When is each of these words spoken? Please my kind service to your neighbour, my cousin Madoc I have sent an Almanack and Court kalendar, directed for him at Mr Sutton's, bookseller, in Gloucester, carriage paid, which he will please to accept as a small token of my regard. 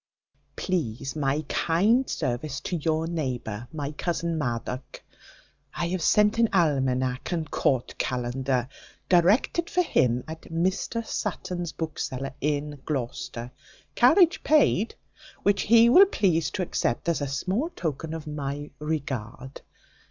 Please 0.55 1.15
my 1.15 1.45
kind 1.47 2.09
service 2.09 2.59
to 2.61 2.75
your 2.75 3.05
neighbour, 3.05 3.67
my 3.71 3.91
cousin 3.91 4.35
Madoc 4.35 5.03
I 5.75 5.89
have 5.89 6.01
sent 6.01 6.39
an 6.39 6.47
Almanack 6.51 7.31
and 7.31 7.51
Court 7.51 7.93
kalendar, 7.99 8.67
directed 9.09 9.69
for 9.69 9.83
him 9.83 10.23
at 10.27 10.41
Mr 10.51 11.05
Sutton's, 11.05 11.71
bookseller, 11.71 12.33
in 12.41 12.81
Gloucester, 12.83 13.51
carriage 13.93 14.41
paid, 14.43 14.95
which 15.43 15.61
he 15.61 15.87
will 15.87 16.07
please 16.07 16.49
to 16.49 16.63
accept 16.63 17.07
as 17.07 17.21
a 17.21 17.27
small 17.27 17.69
token 17.69 18.15
of 18.15 18.25
my 18.25 18.71
regard. 18.79 19.61